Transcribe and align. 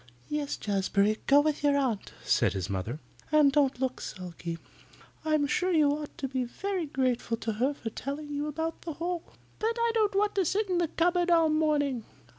"Yes, 0.29 0.57
Jazbury. 0.57 1.19
Go 1.27 1.41
with 1.41 1.61
your 1.63 1.77
aunt," 1.77 2.11
said 2.23 2.53
his 2.53 2.71
mother. 2.71 2.99
"And 3.31 3.51
don't 3.51 3.79
look 3.79 4.01
sulky. 4.01 4.57
I'm 5.23 5.45
sure 5.45 5.71
you 5.71 5.91
ought 5.91 6.17
to 6.17 6.27
be 6.27 6.43
very 6.43 6.87
grateful 6.87 7.37
to 7.37 7.53
her 7.61 7.75
for 7.75 7.91
telling 7.91 8.33
you 8.33 8.47
about 8.47 8.81
the 8.81 8.93
hole." 8.93 9.21
"But 9.59 9.77
I 9.79 9.91
don't 9.93 10.15
want 10.15 10.33
to 10.33 10.43
sit 10.43 10.71
in 10.71 10.79
the 10.79 10.87
cupboard 10.87 11.29
all 11.29 11.49
morning. 11.49 12.03